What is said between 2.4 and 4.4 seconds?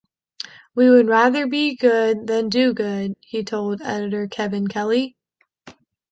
do good", he told editor